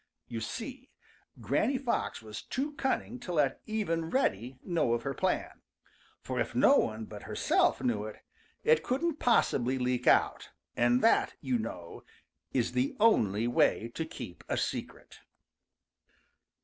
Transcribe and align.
You 0.27 0.41
see, 0.41 0.89
Granny 1.41 1.77
Fox 1.77 2.23
was 2.23 2.41
too 2.41 2.71
cunning 2.73 3.19
to 3.19 3.33
let 3.33 3.61
even 3.67 4.09
Reddy 4.09 4.57
know 4.63 4.93
of 4.93 5.03
her 5.03 5.13
plan, 5.13 5.61
for 6.23 6.39
if 6.39 6.55
no 6.55 6.77
one 6.77 7.05
but 7.05 7.21
herself 7.29 7.83
knew 7.83 8.05
it, 8.05 8.23
it 8.63 8.81
couldn't 8.81 9.19
possibly 9.19 9.77
leak 9.77 10.07
out, 10.07 10.49
and 10.75 11.03
that, 11.03 11.35
you 11.39 11.59
know, 11.59 12.03
is 12.51 12.71
the 12.71 12.95
only 12.99 13.47
way 13.47 13.91
to 13.93 14.03
keep 14.03 14.43
a 14.49 14.57
secret. 14.57 15.19